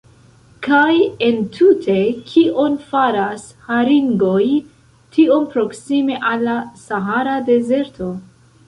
Kaj 0.67 0.93
entute 1.27 1.97
kion 2.31 2.79
faras 2.93 3.45
haringoj 3.69 4.43
tiom 5.19 5.49
proksime 5.55 6.21
al 6.33 6.45
la 6.51 6.61
Sahara 6.91 7.41
dezerto? 7.55 8.13